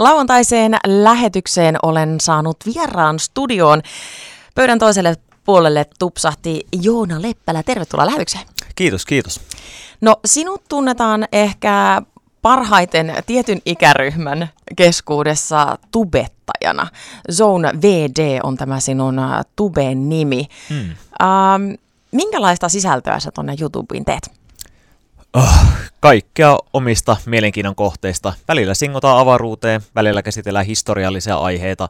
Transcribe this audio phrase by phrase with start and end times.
[0.00, 3.82] Lauantaiseen lähetykseen olen saanut vieraan studioon.
[4.54, 7.62] Pöydän toiselle puolelle tupsahti Joona Leppälä.
[7.62, 8.44] Tervetuloa lähetykseen.
[8.74, 9.40] Kiitos, kiitos.
[10.00, 12.02] No sinut tunnetaan ehkä
[12.42, 16.86] parhaiten tietyn ikäryhmän keskuudessa tubettajana.
[17.32, 20.46] Zone VD on tämä sinun äh, tuben nimi.
[20.68, 20.90] Hmm.
[21.22, 21.74] Ähm,
[22.12, 24.39] minkälaista sisältöä sä tuonne YouTubeen teet?
[25.34, 25.64] Oh,
[26.00, 28.32] kaikkea omista mielenkiinnon kohteista.
[28.48, 31.88] Välillä singotaan avaruuteen, välillä käsitellään historiallisia aiheita,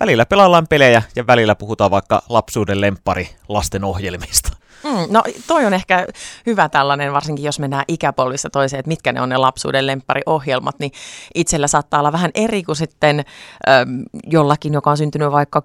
[0.00, 4.56] välillä pelaillaan pelejä ja välillä puhutaan vaikka lapsuuden lempari lasten ohjelmista.
[4.84, 6.06] Mm, no toi on ehkä
[6.46, 10.92] hyvä tällainen, varsinkin jos mennään ikäpolvissa toiseen, että mitkä ne on ne lapsuuden lemppariohjelmat, niin
[11.34, 15.62] itsellä saattaa olla vähän eri kuin sitten äm, jollakin, joka on syntynyt vaikka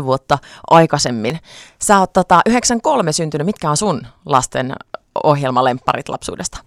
[0.00, 0.38] 10-15 vuotta
[0.70, 1.38] aikaisemmin.
[1.82, 4.74] Sä oot tota, 93 syntynyt, mitkä on sun lasten
[5.24, 6.58] ohjelmalempparit lapsuudesta?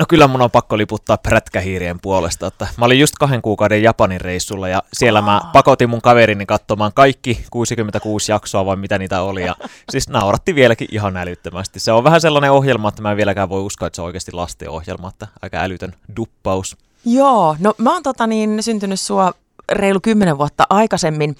[0.00, 4.20] No kyllä mun on pakko liputtaa prätkähiirien puolesta, että mä olin just kahden kuukauden Japanin
[4.20, 9.42] reissulla ja siellä mä pakotin mun kaverini katsomaan kaikki 66 jaksoa vai mitä niitä oli
[9.42, 9.56] ja
[9.92, 11.80] siis nauratti vieläkin ihan älyttömästi.
[11.80, 14.32] Se on vähän sellainen ohjelma, että mä en vieläkään voi uskoa, että se on oikeasti
[14.32, 16.76] lasten ohjelma, että aika älytön duppaus.
[17.04, 19.32] Joo, no mä oon tota niin, syntynyt sua
[19.70, 21.36] reilu kymmenen vuotta aikaisemmin.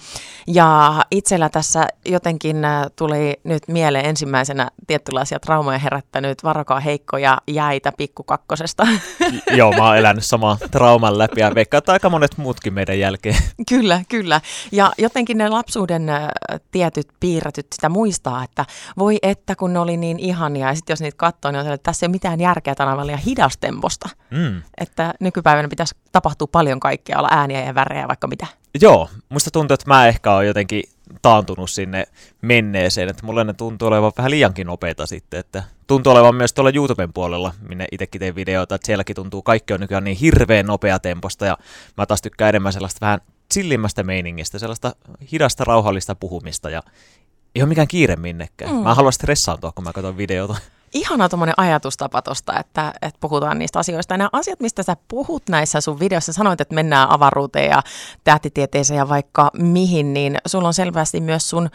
[0.47, 7.91] Ja itsellä tässä jotenkin äh, tuli nyt mieleen ensimmäisenä tietynlaisia traumoja herättänyt varokaa heikkoja jäitä
[7.97, 8.87] pikkukakkosesta.
[9.57, 13.35] Joo, mä oon elänyt samaa trauman läpi ja veikkaan, aika monet muutkin meidän jälkeen.
[13.69, 14.41] Kyllä, kyllä.
[14.71, 16.27] Ja jotenkin ne lapsuuden äh,
[16.71, 18.65] tietyt piirretyt sitä muistaa, että
[18.97, 21.83] voi että kun ne oli niin ihania ja sitten jos niitä katsoo, niin on että
[21.83, 24.09] tässä ei ole mitään järkeä, tämä on hidastemposta.
[24.29, 24.61] Mm.
[24.77, 28.47] Että nykypäivänä pitäisi tapahtua paljon kaikkea, olla ääniä ja värejä, vaikka mitä.
[28.81, 30.83] Joo, musta tuntuu, että mä ehkä oon jotenkin
[31.21, 32.05] taantunut sinne
[32.41, 36.71] menneeseen, että mulle ne tuntuu olevan vähän liiankin nopeita sitten, että tuntuu olevan myös tuolla
[36.75, 40.99] YouTuben puolella, minne itsekin teen videoita, että sielläkin tuntuu kaikki on nykyään niin hirveän nopea
[40.99, 41.57] temposta ja
[41.97, 43.21] mä taas tykkään enemmän sellaista vähän
[43.53, 44.95] chillimmästä meiningistä, sellaista
[45.31, 46.83] hidasta rauhallista puhumista ja
[47.55, 48.75] ei ole mikään kiire minnekään.
[48.75, 48.83] Mm.
[48.83, 50.55] Mä haluan stressaantua, kun mä katson videota
[50.93, 54.17] ihana tuommoinen ajatustapa tosta, että, että puhutaan niistä asioista.
[54.17, 57.83] Nämä asiat, mistä sä puhut näissä sun videossa, sanoit, että mennään avaruuteen ja
[58.23, 61.69] tähtitieteeseen ja vaikka mihin, niin sulla on selvästi myös sun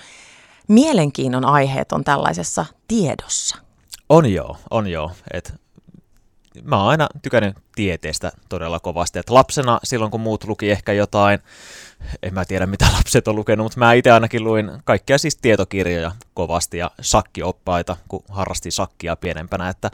[0.69, 3.57] mielenkiinnon aiheet on tällaisessa tiedossa.
[4.09, 5.11] On joo, on joo.
[5.33, 5.55] Et
[6.63, 9.19] mä oon aina tykännyt tieteestä todella kovasti.
[9.19, 11.39] Et lapsena silloin, kun muut luki ehkä jotain
[12.23, 16.13] en mä tiedä mitä lapset on lukenut, mutta mä itse ainakin luin kaikkia siis tietokirjoja
[16.35, 19.91] kovasti ja sakkioppaita, kun harrastin sakkia pienempänä, että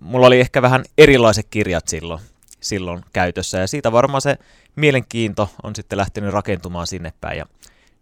[0.00, 2.20] mulla oli ehkä vähän erilaiset kirjat silloin,
[2.60, 4.38] silloin käytössä ja siitä varmaan se
[4.76, 7.46] mielenkiinto on sitten lähtenyt rakentumaan sinne päin ja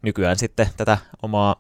[0.03, 1.57] nykyään sitten tätä omaa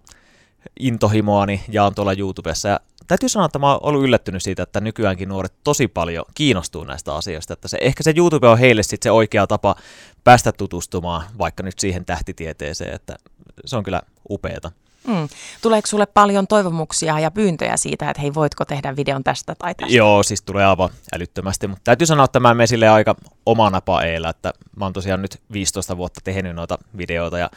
[0.81, 5.29] intohimoani jaan tuolla YouTubessa ja täytyy sanoa, että mä oon ollut yllättynyt siitä, että nykyäänkin
[5.29, 7.53] nuoret tosi paljon kiinnostuu näistä asioista.
[7.53, 9.77] Että se, ehkä se YouTube on heille sitten se oikea tapa
[10.25, 13.17] päästä tutustumaan vaikka nyt siihen tähtitieteeseen, että
[13.65, 14.71] se on kyllä upeeta.
[15.07, 15.29] Mm.
[15.63, 19.97] Tuleeko sulle paljon toivomuksia ja pyyntöjä siitä, että hei, voitko tehdä videon tästä tai tästä?
[19.97, 23.15] Joo, siis tulee aivan älyttömästi, mutta täytyy sanoa, että mä menen sille aika
[23.47, 27.51] omana paeilla, että mä oon tosiaan nyt 15 vuotta tehnyt noita videoita ja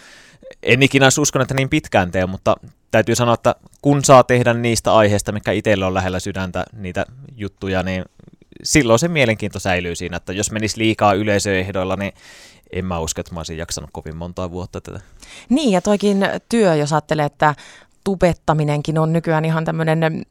[0.63, 2.55] en ikinä olisi uskonut, että niin pitkään teen, mutta
[2.91, 7.83] täytyy sanoa, että kun saa tehdä niistä aiheista, mikä itselle on lähellä sydäntä, niitä juttuja,
[7.83, 8.05] niin
[8.63, 12.13] silloin se mielenkiinto säilyy siinä, että jos menisi liikaa yleisöehdoilla, niin
[12.71, 14.99] en mä usko, että mä olisin jaksanut kovin montaa vuotta tätä.
[15.49, 17.55] Niin, ja toikin työ, jos ajattelee, että
[18.03, 20.21] tubettaminenkin on nykyään ihan tämmöinen mm,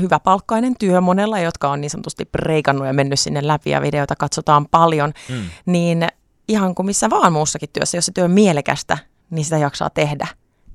[0.00, 4.16] hyvä palkkainen työ monella, jotka on niin sanotusti preikannut ja mennyt sinne läpi ja videota
[4.16, 5.44] katsotaan paljon, mm.
[5.66, 6.06] niin
[6.48, 8.98] ihan kuin missä vaan muussakin työssä, jos se työ on mielekästä,
[9.34, 10.26] niin sitä jaksaa tehdä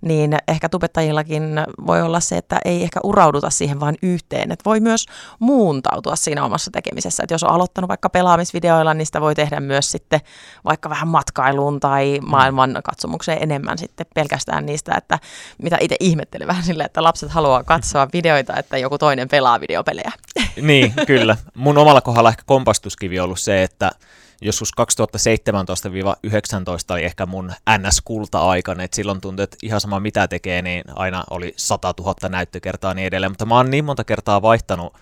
[0.02, 1.44] niin ehkä tubettajillakin
[1.88, 5.06] voi olla se, että ei ehkä urauduta siihen vain yhteen, että voi myös
[5.40, 7.24] muuntautua siinä omassa tekemisessä.
[7.24, 10.20] Että jos on aloittanut vaikka pelaamisvideoilla, niin sitä voi tehdä myös sitten
[10.66, 12.30] vaikka vähän matkailuun tai mm.
[12.30, 15.20] maailman katsomukseen enemmän sitten pelkästään niistä, että
[15.58, 20.12] mitä itse ihmettelen vähän sille, että lapset haluaa katsoa videoita, että joku toinen pelaa videopelejä.
[20.62, 21.38] Niin, kyllä.
[21.56, 23.92] Mun omalla kohdalla ehkä kompastuskivi on ollut se, että
[24.42, 24.84] joskus 2017-2019
[26.90, 31.54] oli ehkä mun NS-kulta-aikana, että silloin tuntui, että ihan sama mitä tekee, niin aina oli
[31.58, 34.94] 100 000 näyttökertaa niin edelleen, mutta mä oon niin monta kertaa vaihtanut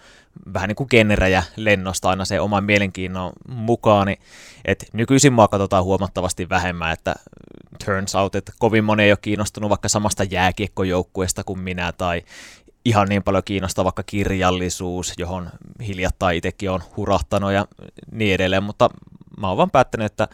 [0.54, 4.08] vähän niin kuin genrejä lennosta aina se oman mielenkiinnon mukaan,
[4.66, 7.16] että nykyisin mua katsotaan huomattavasti vähemmän, että
[7.86, 12.22] turns out, että kovin moni ei ole kiinnostunut vaikka samasta jääkiekkojoukkueesta kuin minä, tai
[12.86, 15.50] ihan niin paljon kiinnostaa vaikka kirjallisuus, johon
[15.88, 17.68] hiljattain itsekin on hurahtanut ja
[18.12, 18.90] niin edelleen, mutta
[19.38, 20.28] mä oon vaan päättänyt, että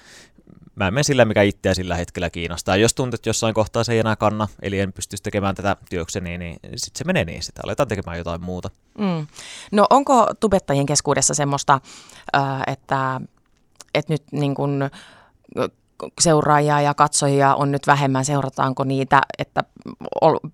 [0.76, 2.76] mä en mene sillä, mikä itseä sillä hetkellä kiinnostaa.
[2.76, 6.38] Jos tuntuu, että jossain kohtaa se ei enää kanna, eli en pystyisi tekemään tätä työkseni,
[6.38, 8.70] niin sitten se menee niin, sitten aletaan tekemään jotain muuta.
[8.98, 9.28] Mm.
[9.72, 11.82] No onko tubettajien keskuudessa semmoista,
[12.68, 13.22] että,
[13.94, 14.90] että nyt niin kun,
[16.22, 19.64] seuraajia ja katsojia on nyt vähemmän, seurataanko niitä, että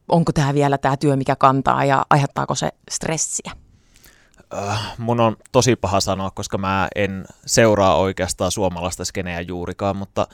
[0.10, 3.52] onko tämä vielä tämä työ, mikä kantaa ja aiheuttaako se stressiä?
[4.54, 10.28] Äh, mun on tosi paha sanoa, koska mä en seuraa oikeastaan suomalaista skeneä juurikaan, mutta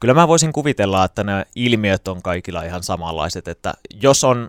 [0.00, 4.48] kyllä mä voisin kuvitella, että ne ilmiöt on kaikilla ihan samanlaiset, että jos on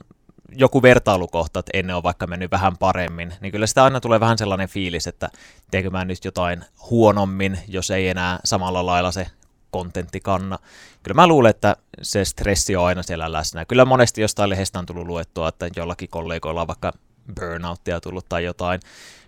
[0.52, 4.38] joku vertailukohta, että ennen on vaikka mennyt vähän paremmin, niin kyllä sitä aina tulee vähän
[4.38, 5.30] sellainen fiilis, että
[5.72, 9.28] teekö mä nyt jotain huonommin, jos ei enää samalla lailla se
[9.72, 10.60] kontentti kanna.
[11.04, 13.66] Kyllä mä luulen, että se stressi on aina siellä läsnä.
[13.66, 16.94] Kyllä monesti jostain lehdestä on tullut luettua, että jollakin kollegoilla on vaikka
[17.36, 18.80] burnouttia tullut tai jotain.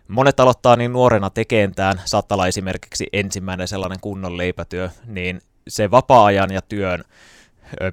[0.08, 6.52] Monet aloittaa niin nuorena tekentään, saattaa olla esimerkiksi ensimmäinen sellainen kunnon leipätyö, niin se vapaa-ajan
[6.52, 7.04] ja työn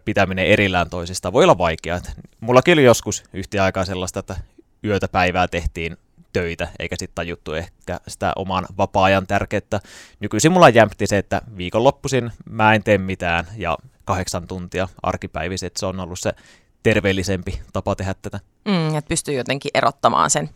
[0.05, 2.01] pitäminen erillään toisista voi olla vaikeaa.
[2.41, 4.37] Mullakin oli joskus yhtä aikaa sellaista, että
[4.85, 5.97] yötä päivää tehtiin
[6.33, 9.81] töitä, eikä sitten tajuttu ehkä sitä oman vapaa-ajan tärkeyttä.
[10.21, 15.87] Nykyisin mulla jämpti se, että viikonloppuisin mä en tee mitään ja kahdeksan tuntia arkipäiviset, se
[15.87, 16.33] on ollut se
[16.95, 18.41] terveellisempi tapa tehdä tätä.
[18.65, 20.51] Mm, että pystyy jotenkin erottamaan sen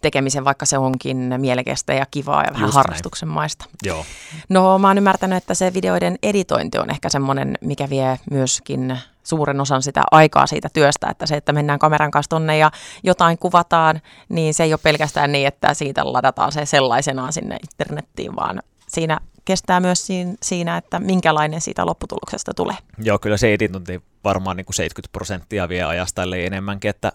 [0.00, 3.34] tekemisen, vaikka se onkin mielekästä ja kivaa ja vähän Just harrastuksen näin.
[3.34, 3.64] maista.
[3.82, 4.04] Joo.
[4.48, 9.60] No mä oon ymmärtänyt, että se videoiden editointi on ehkä semmoinen, mikä vie myöskin suuren
[9.60, 12.70] osan sitä aikaa siitä työstä, että se, että mennään kameran kanssa tonne ja
[13.02, 18.36] jotain kuvataan, niin se ei ole pelkästään niin, että siitä ladataan se sellaisenaan sinne internettiin,
[18.36, 20.08] vaan siinä kestää myös
[20.42, 22.76] siinä, että minkälainen siitä lopputuloksesta tulee.
[22.98, 27.12] Joo, kyllä se editointi varmaan niin kuin 70 prosenttia vie ajasta, ellei enemmänkin, että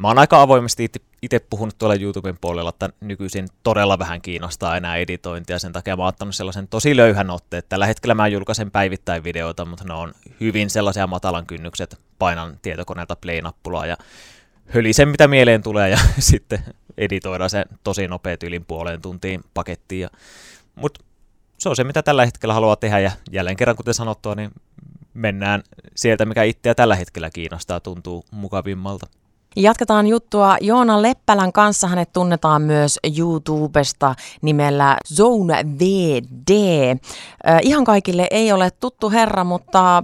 [0.00, 0.90] Mä oon aika avoimesti
[1.22, 6.02] itse puhunut tuolla YouTuben puolella, että nykyisin todella vähän kiinnostaa enää editointia, sen takia mä
[6.02, 10.14] oon ottanut sellaisen tosi löyhän otteen, tällä hetkellä mä julkaisen päivittäin videoita, mutta ne on
[10.40, 13.96] hyvin sellaisia matalan kynnykset, painan tietokoneelta play-nappulaa ja
[14.66, 16.64] hölisen mitä mieleen tulee ja sitten
[16.96, 20.08] editoidaan se tosi nopea tyylin puoleen tuntiin pakettiin.
[20.74, 21.00] Mutta
[21.58, 24.50] se on se, mitä tällä hetkellä haluaa tehdä ja jälleen kerran, kuten sanottua, niin
[25.14, 25.62] mennään
[25.96, 29.06] sieltä, mikä itseä tällä hetkellä kiinnostaa, tuntuu mukavimmalta.
[29.56, 31.86] Jatketaan juttua Joona Leppälän kanssa.
[31.86, 36.50] Hänet tunnetaan myös YouTubesta nimellä Zone VD.
[37.62, 40.02] Ihan kaikille ei ole tuttu herra, mutta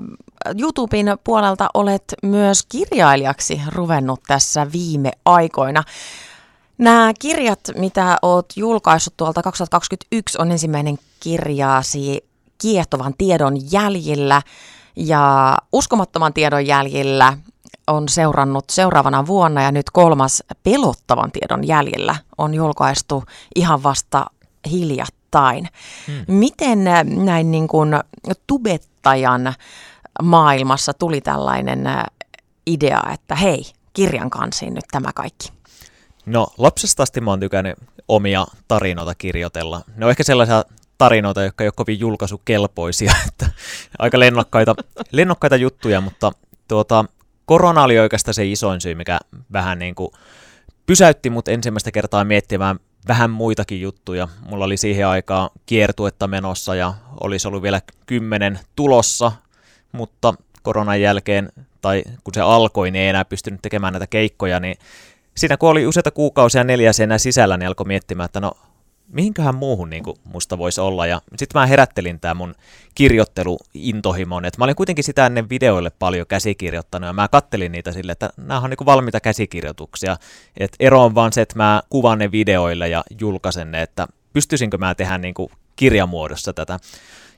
[0.61, 5.83] YouTuben puolelta olet myös kirjailijaksi ruvennut tässä viime aikoina.
[6.79, 12.29] Nämä kirjat, mitä olet julkaissut tuolta 2021, on ensimmäinen kirjaasi
[12.59, 14.43] kiehtovan tiedon jäljillä
[14.99, 17.39] ja uskomattoman tiedon jäljillä
[17.87, 23.25] on seurannut seuraavana vuonna ja nyt kolmas pelottavan tiedon jäljellä on julkaistu
[23.55, 24.27] ihan vasta
[24.71, 25.69] hiljattain.
[26.07, 26.25] Hmm.
[26.29, 27.91] Miten näin niin kuin
[28.47, 29.55] tubettajan
[30.23, 31.85] maailmassa tuli tällainen
[32.67, 35.53] idea, että hei, kirjan kansiin nyt tämä kaikki?
[36.27, 37.79] No lapsesta asti mä oon tykännyt
[38.09, 39.81] omia tarinoita kirjoitella.
[39.97, 40.65] Ne on ehkä sellaisia
[40.99, 43.49] tarinoita, jotka ei ole kovin julkaisukelpoisia, että
[43.99, 44.75] aika lennokkaita,
[45.13, 46.33] lennokkaita juttuja, mutta
[46.69, 47.05] tuota,
[47.47, 49.19] korona oli oikeastaan se isoin syy, mikä
[49.53, 50.11] vähän niin kuin
[50.87, 52.79] pysäytti mut ensimmäistä kertaa miettimään
[53.09, 54.29] vähän muitakin juttuja.
[54.51, 59.33] Mulla oli siihen aikaan kiertuetta menossa ja olisi ollut vielä kymmenen tulossa,
[59.93, 64.77] mutta koronan jälkeen, tai kun se alkoi, niin ei enää pystynyt tekemään näitä keikkoja, niin
[65.37, 68.53] siinä kun oli useita kuukausia neljäsenä sisällä, niin alkoi miettimään, että no
[69.09, 71.07] mihinköhän muuhun niin kuin musta voisi olla.
[71.07, 72.55] Ja sitten mä herättelin tämä mun
[72.95, 78.13] kirjoitteluintohimon, että mä olin kuitenkin sitä ennen videoille paljon käsikirjoittanut ja mä kattelin niitä sille,
[78.13, 80.17] että nämä on niin valmiita käsikirjoituksia.
[80.57, 84.79] Et ero on vaan se, että mä kuvan ne videoille ja julkaisen ne, että pystyisinkö
[84.79, 85.35] mä tehdä niin
[85.77, 86.79] kirjamuodossa tätä.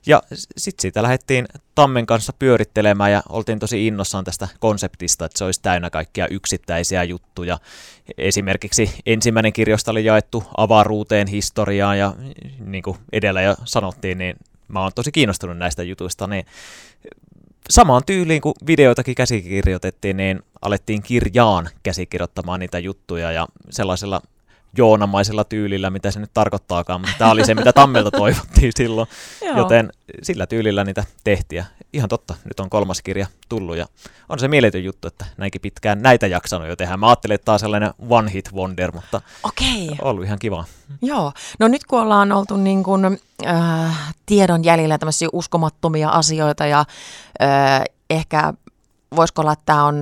[0.06, 0.22] Ja
[0.56, 5.62] sitten siitä lähdettiin Tammen kanssa pyörittelemään ja oltiin tosi innossaan tästä konseptista, että se olisi
[5.62, 7.58] täynnä kaikkia yksittäisiä juttuja.
[8.18, 12.14] Esimerkiksi ensimmäinen kirjoista oli jaettu avaruuteen, historiaan ja
[12.66, 14.36] niin kuin edellä jo sanottiin, niin
[14.68, 16.46] mä oon tosi kiinnostunut näistä jutuista, niin
[17.70, 24.22] samaan tyyliin kuin videoitakin käsikirjoitettiin, niin alettiin kirjaan käsikirjoittamaan niitä juttuja ja sellaisella
[24.76, 29.08] joonamaisella tyylillä, mitä se nyt tarkoittaakaan, mutta tämä oli se, mitä Tammelta toivottiin silloin,
[29.56, 31.56] joten sillä tyylillä niitä tehtiin.
[31.56, 33.86] Ja ihan totta, nyt on kolmas kirja tullut ja
[34.28, 36.96] on se mieletön juttu, että näinkin pitkään näitä jaksanut jo tehdä.
[36.96, 39.88] Mä ajattelin, että tämä on sellainen one hit wonder, mutta Okei.
[40.00, 40.64] on ollut ihan kiva.
[41.02, 46.84] Joo, no nyt kun ollaan oltu niin kuin, äh, tiedon jäljellä tämmöisiä uskomattomia asioita ja
[47.42, 48.54] äh, ehkä
[49.16, 50.00] voisiko olla, että tämä on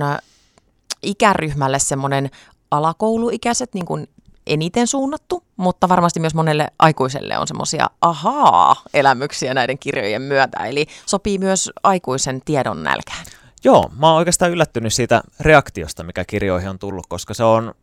[1.03, 2.29] ikäryhmälle semmoinen
[2.71, 4.07] alakouluikäiset, niin kuin
[4.49, 11.37] eniten suunnattu, mutta varmasti myös monelle aikuiselle on semmoisia ahaa-elämyksiä näiden kirjojen myötä, eli sopii
[11.37, 13.25] myös aikuisen tiedon nälkään.
[13.63, 17.73] Joo, mä oon oikeastaan yllättynyt siitä reaktiosta, mikä kirjoihin on tullut, koska se on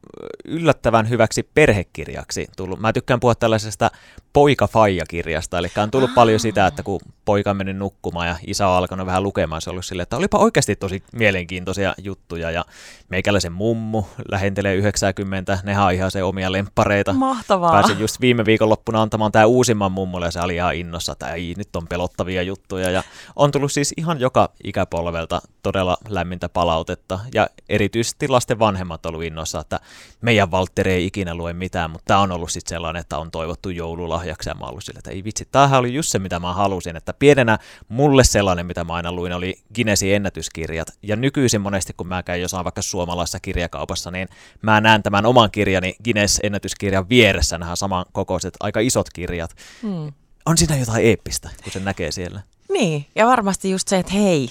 [0.45, 2.81] yllättävän hyväksi perhekirjaksi tullut.
[2.81, 3.91] Mä tykkään puhua tällaisesta
[4.33, 4.69] poika
[5.09, 9.07] kirjasta eli on tullut paljon sitä, että kun poika meni nukkumaan ja isä on alkanut
[9.07, 12.65] vähän lukemaan, se on ollut silleen, että olipa oikeasti tosi mielenkiintoisia juttuja ja
[13.09, 17.13] meikäläisen mummu lähentelee 90, nehän on ihan se omia lemppareita.
[17.13, 17.71] Mahtavaa.
[17.71, 21.55] Pääsin just viime viikonloppuna antamaan tämä uusimman mummulle ja se oli ihan innossa, että ei,
[21.57, 23.03] nyt on pelottavia juttuja ja
[23.37, 29.27] on tullut siis ihan joka ikäpolvelta todella lämmintä palautetta ja erityisesti lasten vanhemmat on ollut
[29.27, 29.81] innossa, että
[30.21, 33.71] meidän Valtteri ei ikinä lue mitään, mutta tämä on ollut sitten sellainen, että on toivottu
[33.71, 36.97] joululahjaksi ja mä ollut sille, että ei vitsi, tämähän oli just se, mitä mä halusin,
[36.97, 37.59] että pienenä
[37.89, 42.41] mulle sellainen, mitä mä aina luin, oli Guinnessin ennätyskirjat ja nykyisin monesti, kun mä käyn
[42.41, 44.29] jossain vaikka suomalaisessa kirjakaupassa, niin
[44.63, 49.51] mä näen tämän oman kirjani Guinness ennätyskirjan vieressä, nämä saman kokoiset aika isot kirjat.
[49.83, 50.13] Hmm.
[50.47, 52.41] On siinä jotain eeppistä, kun se näkee siellä.
[52.73, 54.51] Niin, ja varmasti just se, että hei,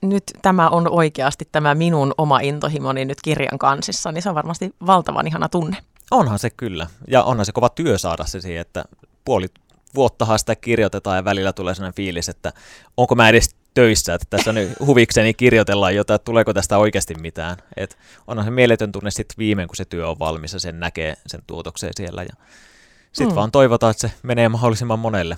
[0.00, 4.74] nyt tämä on oikeasti tämä minun oma intohimoni nyt kirjan kansissa, niin se on varmasti
[4.86, 5.76] valtavan ihana tunne.
[6.10, 8.84] Onhan se kyllä, ja onhan se kova työ saada se siihen, että
[9.24, 9.46] puoli
[9.94, 12.52] vuottahan sitä kirjoitetaan ja välillä tulee sellainen fiilis, että
[12.96, 17.56] onko mä edes töissä, että tässä nyt huvikseni kirjoitellaan jotain, että tuleeko tästä oikeasti mitään.
[17.76, 21.14] Et onhan se mieletön tunne sitten viimein, kun se työ on valmis ja sen näkee
[21.26, 22.22] sen tuotokseen siellä.
[22.22, 22.36] Ja
[23.12, 23.34] sitten mm.
[23.34, 25.36] vaan toivotaan, että se menee mahdollisimman monelle.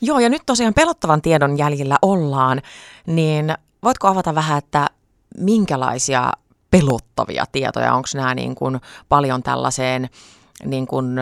[0.00, 2.62] Joo, ja nyt tosiaan pelottavan tiedon jäljillä ollaan,
[3.06, 4.86] niin voitko avata vähän, että
[5.38, 6.32] minkälaisia
[6.70, 10.08] pelottavia tietoja, onko nämä niin kuin paljon tällaiseen
[10.64, 11.16] niin kuin,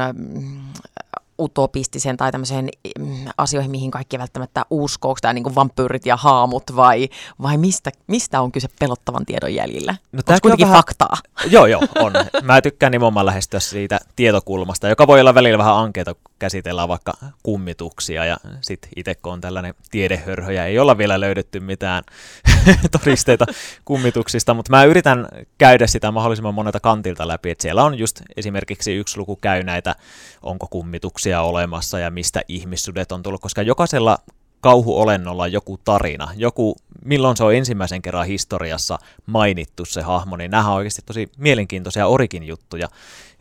[1.38, 6.76] utopistisen tai tämmöiseen mm, asioihin, mihin kaikki välttämättä uskoo, onko tämä niin vampyyrit ja haamut
[6.76, 7.08] vai,
[7.42, 9.94] vai mistä, mistä on kyse pelottavan tiedon jäljillä?
[10.12, 10.78] No, tämä kuitenkin vähän...
[10.78, 11.16] faktaa.
[11.50, 12.12] Joo, joo, on.
[12.42, 17.12] Mä tykkään nimenomaan lähestyä siitä tietokulmasta, joka voi olla välillä vähän ankeita, käsitellään vaikka
[17.42, 22.04] kummituksia ja sitten itse kun on tällainen tiedehörhö ja ei olla vielä löydetty mitään
[22.98, 23.46] todisteita
[23.84, 25.28] kummituksista, mutta mä yritän
[25.58, 29.94] käydä sitä mahdollisimman monelta kantilta läpi, että siellä on just esimerkiksi yksi luku käy näitä,
[30.42, 34.18] onko kummituksia olemassa ja mistä ihmissudet on tullut, koska jokaisella
[34.60, 40.70] kauhuolennolla joku tarina, joku, milloin se on ensimmäisen kerran historiassa mainittu se hahmo, niin nämä
[40.70, 42.88] on oikeasti tosi mielenkiintoisia orikin juttuja.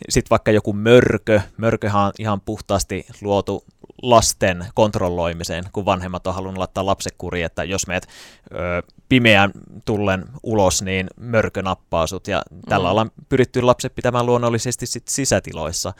[0.10, 3.64] Sitten vaikka joku mörkö, mörköhän on ihan puhtaasti luotu
[4.02, 8.08] lasten kontrolloimiseen, kun vanhemmat on halunnut laittaa lapset kuriin, että jos meet
[8.52, 9.52] ö, pimeän
[9.86, 12.92] tullen ulos, niin mörkö nappaa sut, ja tällä mm.
[12.92, 15.94] ollaan pyritty lapset pitämään luonnollisesti sit sisätiloissa.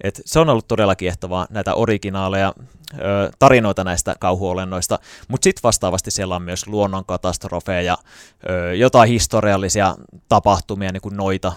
[0.00, 2.54] Et se on ollut todella kiehtovaa, näitä originaaleja
[2.94, 7.98] ö, tarinoita näistä kauhuolennoista, mutta sitten vastaavasti siellä on myös luonnonkatastrofeja,
[8.50, 9.96] ö, jotain historiallisia
[10.28, 11.52] tapahtumia, niin kuin noita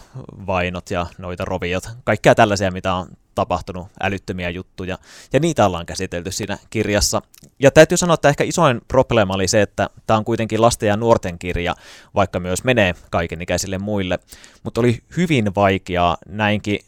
[0.47, 4.97] vainot ja noita roviot, kaikkea tällaisia, mitä on tapahtunut älyttömiä juttuja,
[5.33, 7.21] ja niitä ollaan käsitelty siinä kirjassa.
[7.59, 10.97] Ja täytyy sanoa, että ehkä isoin probleema oli se, että tämä on kuitenkin lasten ja
[10.97, 11.75] nuorten kirja,
[12.15, 14.19] vaikka myös menee kaikenikäisille muille,
[14.63, 16.79] mutta oli hyvin vaikeaa näinkin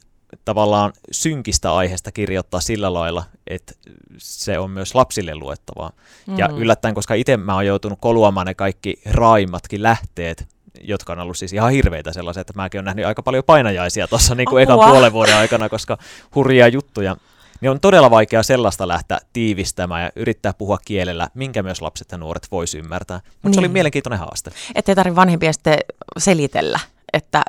[0.46, 3.74] tavallaan synkistä aiheesta kirjoittaa sillä lailla, että
[4.18, 5.92] se on myös lapsille luettavaa.
[6.27, 6.38] Mm.
[6.38, 11.38] Ja yllättäen, koska itse mä oon joutunut koluamaan ne kaikki raimmatkin lähteet, jotka on ollut
[11.38, 14.79] siis ihan hirveitä sellaisia, että mäkin olen nähnyt aika paljon painajaisia tuossa niin kuin ekan
[14.79, 15.98] puolen vuoden aikana, koska
[16.36, 17.15] hurjia juttuja.
[17.62, 22.17] Niin on todella vaikea sellaista lähteä tiivistämään ja yrittää puhua kielellä, minkä myös lapset ja
[22.17, 23.17] nuoret voisi ymmärtää.
[23.17, 23.53] Mutta niin.
[23.53, 23.74] se oli niin.
[23.74, 24.51] mielenkiintoinen haaste.
[24.75, 25.77] Että ei tarvitse vanhempia sitten
[26.17, 26.79] selitellä,
[27.13, 27.41] että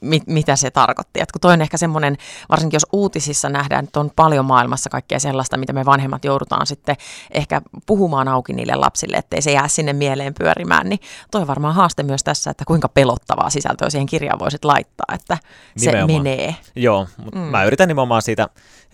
[0.00, 1.20] mit, mitä se tarkoitti.
[1.20, 2.16] Et kun toi on ehkä semmoinen,
[2.50, 6.96] varsinkin jos uutisissa nähdään, että on paljon maailmassa kaikkea sellaista, mitä me vanhemmat joudutaan sitten
[7.30, 11.00] ehkä puhumaan auki niille lapsille, ettei se jää sinne mieleen pyörimään, niin
[11.30, 15.38] toi on varmaan haaste myös tässä, että kuinka pelottavaa sisältöä siihen kirjaan voisit laittaa, että
[15.76, 16.22] se nimenomaan.
[16.22, 16.56] menee.
[16.76, 17.44] Joo, mutta mm.
[17.44, 18.48] mä yritän nimenomaan siitä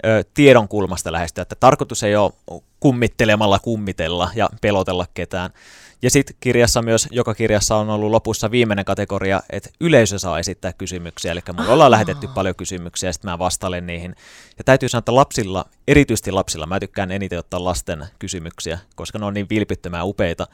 [0.04, 5.50] ö, tiedon kulmasta lähestyä, että tarkoitus ei ole kummittelemalla kummitella ja pelotella ketään,
[6.02, 10.72] ja sitten kirjassa myös, joka kirjassa on ollut lopussa viimeinen kategoria, että yleisö saa esittää
[10.72, 11.32] kysymyksiä.
[11.32, 14.14] Eli mulla ollaan lähetetty paljon kysymyksiä ja sitten mä vastailen niihin.
[14.58, 19.26] Ja täytyy sanoa, että lapsilla, erityisesti lapsilla, mä tykkään eniten ottaa lasten kysymyksiä, koska ne
[19.26, 20.46] on niin vilpittömän upeita.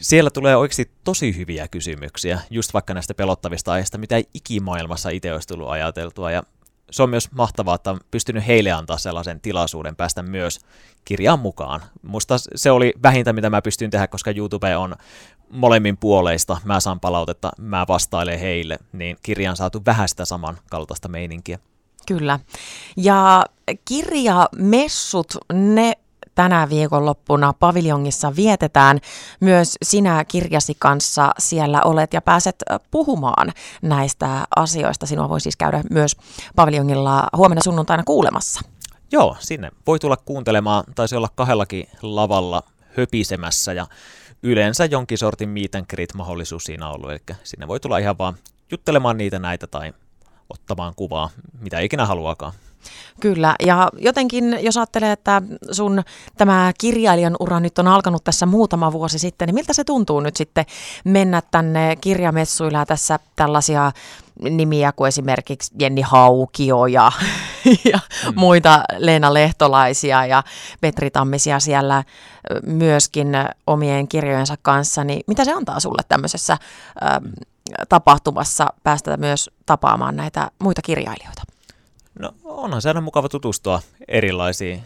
[0.00, 5.32] Siellä tulee oikeasti tosi hyviä kysymyksiä, just vaikka näistä pelottavista aiheista, mitä ei ikimaailmassa itse
[5.32, 6.30] olisi tullut ajateltua.
[6.30, 6.42] Ja
[6.90, 10.60] se on myös mahtavaa, että on pystynyt heille antaa sellaisen tilaisuuden päästä myös
[11.04, 11.80] kirjaan mukaan.
[12.02, 14.96] Musta se oli vähintä, mitä mä pystyn tehdä, koska YouTube on
[15.50, 16.56] molemmin puoleista.
[16.64, 21.58] Mä saan palautetta, mä vastailen heille, niin kirjaan saatu vähän sitä samankaltaista meininkiä.
[22.06, 22.38] Kyllä.
[22.96, 23.46] Ja
[23.84, 25.92] kirjamessut, ne
[26.40, 29.00] tänä viikonloppuna paviljongissa vietetään.
[29.40, 32.56] Myös sinä kirjasi kanssa siellä olet ja pääset
[32.90, 35.06] puhumaan näistä asioista.
[35.06, 36.16] Sinua voi siis käydä myös
[36.56, 38.60] paviljongilla huomenna sunnuntaina kuulemassa.
[39.12, 42.62] Joo, sinne voi tulla kuuntelemaan, taisi olla kahdellakin lavalla
[42.96, 43.86] höpisemässä ja
[44.42, 48.18] yleensä jonkin sortin meet and greet mahdollisuus siinä on ollut, eli sinne voi tulla ihan
[48.18, 48.34] vaan
[48.70, 49.92] juttelemaan niitä näitä tai
[50.50, 51.30] ottamaan kuvaa,
[51.60, 52.52] mitä ikinä haluakaan.
[53.20, 56.02] Kyllä, ja jotenkin jos ajattelee, että sun
[56.36, 60.36] tämä kirjailijan ura nyt on alkanut tässä muutama vuosi sitten, niin miltä se tuntuu nyt
[60.36, 60.64] sitten
[61.04, 63.92] mennä tänne kirjamessuilla tässä tällaisia
[64.40, 67.12] nimiä kuin esimerkiksi Jenni Haukio ja,
[67.92, 68.32] ja mm.
[68.36, 70.42] muita Leena Lehtolaisia ja
[70.80, 72.04] Petri Tammisia siellä
[72.66, 73.28] myöskin
[73.66, 77.20] omien kirjojensa kanssa, niin mitä se antaa sulle tämmöisessä ä,
[77.88, 81.42] tapahtumassa päästä myös tapaamaan näitä muita kirjailijoita?
[82.20, 84.82] No onhan se aina mukava tutustua erilaisiin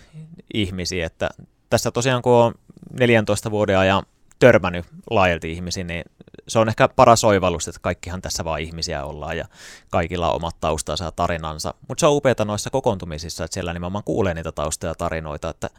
[0.54, 1.30] ihmisiin, että
[1.70, 2.54] tässä tosiaan kun on
[3.00, 4.02] 14 vuoden ajan
[4.38, 6.04] törmännyt laajalti ihmisiin, niin
[6.48, 9.44] se on ehkä paras oivallus, että kaikkihan tässä vaan ihmisiä ollaan ja
[9.90, 11.74] kaikilla on omat taustansa ja tarinansa.
[11.88, 15.70] Mutta se on upeata noissa kokoontumisissa, että siellä nimenomaan kuulee niitä taustoja ja tarinoita, että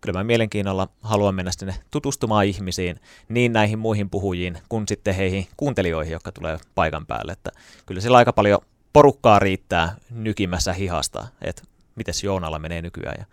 [0.00, 5.48] kyllä mä mielenkiinnolla haluan mennä sinne tutustumaan ihmisiin, niin näihin muihin puhujiin, kuin sitten heihin
[5.56, 7.32] kuuntelijoihin, jotka tulee paikan päälle.
[7.32, 7.50] Että
[7.86, 8.58] kyllä siellä aika paljon
[8.94, 11.62] porukkaa riittää nykimässä hihasta, että
[11.94, 13.16] miten Joonalla menee nykyään.
[13.18, 13.24] Ja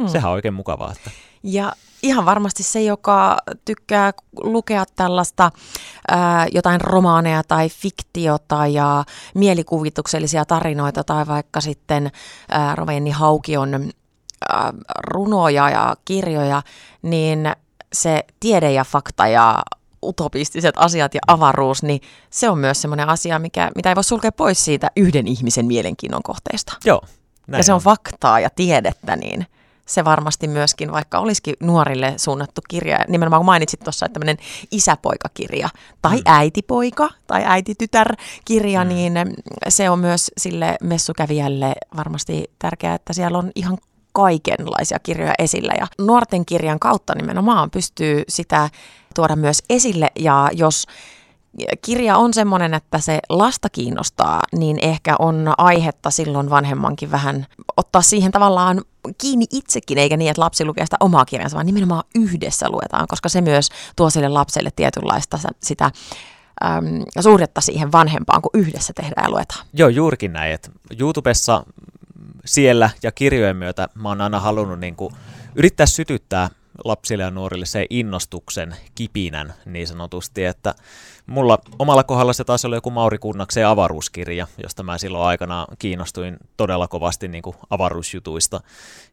[0.00, 0.08] mm.
[0.08, 0.92] Sehän on oikein mukavaa.
[0.92, 1.10] Että.
[1.42, 1.72] Ja
[2.02, 4.12] ihan varmasti se, joka tykkää
[4.42, 5.50] lukea tällaista
[6.08, 12.10] ää, jotain romaaneja tai fiktiota ja mielikuvituksellisia tarinoita tai vaikka sitten
[12.48, 13.90] ää, Rovenni Haukion
[14.48, 16.62] ää, runoja ja kirjoja,
[17.02, 17.52] niin
[17.92, 19.62] se tiede ja fakta ja
[20.02, 24.32] utopistiset asiat ja avaruus, niin se on myös semmoinen asia, mikä, mitä ei voi sulkea
[24.32, 26.72] pois siitä yhden ihmisen mielenkiinnon kohteesta.
[26.84, 27.02] Joo.
[27.46, 29.46] Näin ja se on faktaa ja tiedettä, niin
[29.86, 34.36] se varmasti myöskin, vaikka olisikin nuorille suunnattu kirja, nimenomaan kun mainitsit tuossa, että tämmöinen
[34.70, 35.68] isäpoikakirja
[36.02, 36.22] tai mm.
[36.26, 38.88] äitipoika tai äititytär-kirja, mm.
[38.88, 39.12] niin
[39.68, 43.78] se on myös sille messukävijälle varmasti tärkeää, että siellä on ihan
[44.12, 48.70] kaikenlaisia kirjoja esillä ja nuorten kirjan kautta nimenomaan pystyy sitä
[49.14, 50.86] tuoda myös esille ja jos
[51.82, 58.02] kirja on semmoinen, että se lasta kiinnostaa, niin ehkä on aihetta silloin vanhemmankin vähän ottaa
[58.02, 58.80] siihen tavallaan
[59.18, 63.28] kiinni itsekin, eikä niin, että lapsi lukee sitä omaa kirjansa, vaan nimenomaan yhdessä luetaan, koska
[63.28, 65.84] se myös tuo sille lapselle tietynlaista sitä
[66.64, 66.84] äm,
[67.20, 69.66] suhdetta siihen vanhempaan, kun yhdessä tehdään ja luetaan.
[69.72, 70.52] Joo, juurikin näin.
[70.52, 70.70] Että
[71.00, 71.64] YouTubessa
[72.50, 75.14] siellä ja kirjojen myötä mä oon aina halunnut niin kuin,
[75.54, 76.50] yrittää sytyttää
[76.84, 80.74] lapsille ja nuorille se innostuksen kipinän niin sanotusti, että
[81.30, 86.36] mulla omalla kohdalla se taisi olla joku Mauri Kunnaksen avaruuskirja, josta mä silloin aikana kiinnostuin
[86.56, 88.60] todella kovasti niin kuin avaruusjutuista.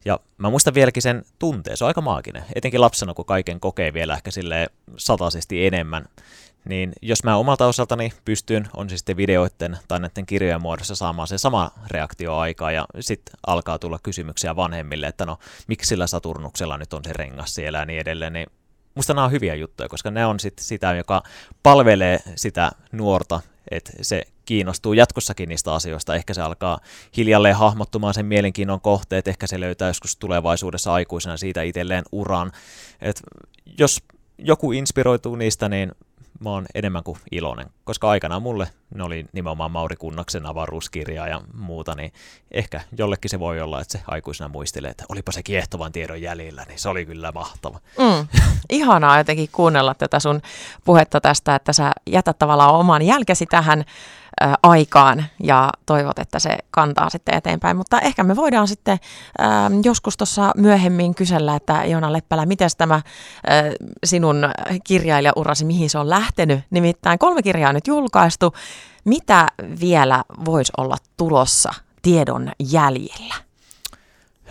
[0.05, 3.93] Ja mä muistan vieläkin sen tunteen, se on aika maaginen, etenkin lapsena, kun kaiken kokee
[3.93, 6.05] vielä ehkä sille sataisesti enemmän
[6.69, 11.27] niin jos mä omalta osaltani pystyn, on siis sitten videoiden tai näiden kirjojen muodossa saamaan
[11.27, 16.77] se sama reaktio aikaa ja sitten alkaa tulla kysymyksiä vanhemmille, että no miksi sillä Saturnuksella
[16.77, 18.47] nyt on se rengas siellä ja niin edelleen, niin
[18.97, 21.23] musta nämä on hyviä juttuja, koska ne on sitten sitä, joka
[21.63, 23.39] palvelee sitä nuorta,
[23.71, 26.15] että se kiinnostuu jatkossakin niistä asioista.
[26.15, 26.79] Ehkä se alkaa
[27.17, 32.51] hiljalleen hahmottumaan sen mielenkiinnon kohteet, ehkä se löytää joskus tulevaisuudessa aikuisena siitä itselleen uran.
[33.01, 33.21] Et
[33.77, 34.03] jos
[34.37, 35.91] joku inspiroituu niistä, niin
[36.39, 41.41] mä oon enemmän kuin iloinen, koska aikanaan mulle ne oli nimenomaan Mauri Kunnaksen avaruuskirja ja
[41.53, 42.13] muuta, niin
[42.51, 46.65] ehkä jollekin se voi olla, että se aikuisena muistelee, että olipa se kiehtovan tiedon jäljellä,
[46.67, 47.79] niin se oli kyllä mahtava.
[47.97, 48.27] Mm.
[48.69, 50.41] Ihanaa jotenkin kuunnella tätä sun
[50.85, 53.85] puhetta tästä, että sä jätät tavallaan oman jälkesi tähän
[54.63, 57.77] aikaan ja toivot, että se kantaa sitten eteenpäin.
[57.77, 58.99] Mutta ehkä me voidaan sitten
[59.37, 62.93] ää, joskus tuossa myöhemmin kysellä, että Joona Leppälä, miten tämä
[63.47, 63.63] ää,
[64.03, 64.49] sinun
[64.83, 66.59] kirjailijaurasi, mihin se on lähtenyt?
[66.69, 68.53] Nimittäin kolme kirjaa nyt julkaistu.
[69.05, 69.47] Mitä
[69.79, 73.35] vielä voisi olla tulossa tiedon jäljellä?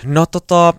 [0.04, 0.74] No tota,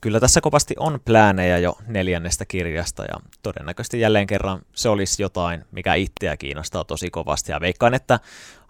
[0.00, 5.64] kyllä tässä kovasti on pläänejä jo neljännestä kirjasta ja todennäköisesti jälleen kerran se olisi jotain,
[5.72, 7.52] mikä itseä kiinnostaa tosi kovasti.
[7.52, 8.20] Ja veikkaan, että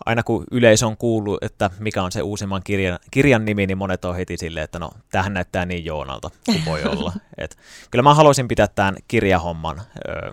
[0.06, 4.04] aina kun yleisö on kuullut, että mikä on se uusimman kirjan, kirjan nimi, niin monet
[4.04, 7.12] on heti silleen, että no, tähän näyttää niin Joonalta kuin voi olla.
[7.38, 7.58] Et,
[7.90, 10.32] kyllä mä haluaisin pitää tämän kirjahomman ö,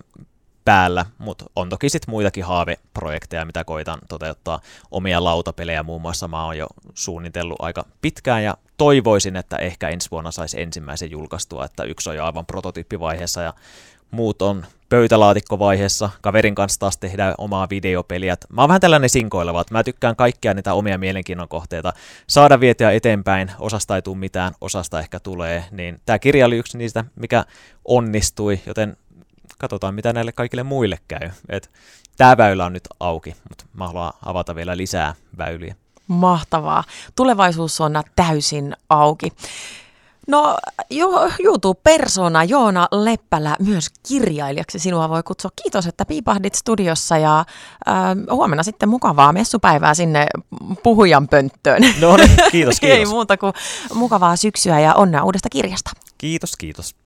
[0.65, 4.59] päällä, mutta on toki sitten muitakin haaveprojekteja, mitä koitan toteuttaa.
[4.91, 10.11] Omia lautapelejä muun muassa mä oon jo suunnitellut aika pitkään ja toivoisin, että ehkä ensi
[10.11, 13.53] vuonna saisi ensimmäisen julkaistua, että yksi on jo aivan prototyyppivaiheessa ja
[14.11, 16.09] muut on pöytälaatikkovaiheessa.
[16.21, 18.37] Kaverin kanssa taas tehdään omaa videopeliä.
[18.49, 21.93] Mä oon vähän tällainen sinkoileva, että mä tykkään kaikkia niitä omia mielenkiinnon kohteita
[22.27, 23.51] saada vietyä eteenpäin.
[23.59, 25.65] Osasta ei tule mitään, osasta ehkä tulee.
[25.71, 27.45] Niin tämä kirja oli yksi niistä, mikä
[27.85, 28.97] onnistui, joten
[29.61, 31.29] katsotaan mitä näille kaikille muille käy.
[31.49, 31.69] Et
[32.17, 35.75] tämä väylä on nyt auki, mutta mä haluan avata vielä lisää väyliä.
[36.07, 36.83] Mahtavaa.
[37.15, 39.31] Tulevaisuus on täysin auki.
[40.27, 40.57] No
[40.89, 41.09] jo,
[41.43, 45.51] YouTube-persona Joona Leppälä myös kirjailijaksi sinua voi kutsua.
[45.63, 47.95] Kiitos, että piipahdit studiossa ja äh,
[48.31, 50.27] huomenna sitten mukavaa messupäivää sinne
[50.83, 51.81] puhujan pönttöön.
[51.99, 52.97] No niin, kiitos, kiitos.
[52.97, 53.53] Ei muuta kuin
[53.93, 55.91] mukavaa syksyä ja onnea uudesta kirjasta.
[56.17, 56.95] Kiitos, kiitos.